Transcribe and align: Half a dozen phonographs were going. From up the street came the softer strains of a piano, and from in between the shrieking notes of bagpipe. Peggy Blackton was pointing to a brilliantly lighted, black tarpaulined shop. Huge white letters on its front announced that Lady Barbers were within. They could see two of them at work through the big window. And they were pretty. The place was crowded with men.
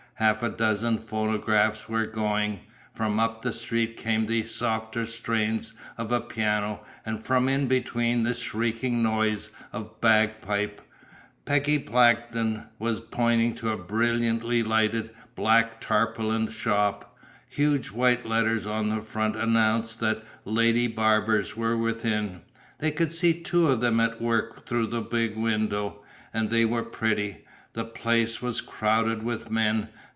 Half 0.15 0.43
a 0.43 0.49
dozen 0.49 0.99
phonographs 0.99 1.89
were 1.89 2.05
going. 2.05 2.59
From 2.93 3.19
up 3.19 3.41
the 3.41 3.51
street 3.51 3.97
came 3.97 4.27
the 4.27 4.43
softer 4.45 5.07
strains 5.07 5.73
of 5.97 6.11
a 6.11 6.21
piano, 6.21 6.81
and 7.03 7.25
from 7.25 7.49
in 7.49 7.65
between 7.65 8.21
the 8.21 8.35
shrieking 8.35 9.01
notes 9.01 9.49
of 9.73 9.99
bagpipe. 9.99 10.79
Peggy 11.45 11.79
Blackton 11.79 12.67
was 12.77 12.99
pointing 12.99 13.55
to 13.55 13.71
a 13.71 13.77
brilliantly 13.77 14.61
lighted, 14.61 15.09
black 15.35 15.81
tarpaulined 15.81 16.53
shop. 16.53 17.17
Huge 17.49 17.89
white 17.89 18.23
letters 18.23 18.63
on 18.67 18.91
its 18.91 19.07
front 19.07 19.35
announced 19.35 19.99
that 20.01 20.23
Lady 20.45 20.85
Barbers 20.85 21.57
were 21.57 21.75
within. 21.77 22.41
They 22.77 22.91
could 22.91 23.11
see 23.11 23.41
two 23.41 23.69
of 23.71 23.81
them 23.81 23.99
at 23.99 24.21
work 24.21 24.67
through 24.67 24.85
the 24.85 25.01
big 25.01 25.35
window. 25.35 26.03
And 26.31 26.51
they 26.51 26.63
were 26.63 26.83
pretty. 26.83 27.37
The 27.73 27.85
place 27.85 28.39
was 28.39 28.61
crowded 28.61 29.23
with 29.23 29.49
men. 29.49 29.87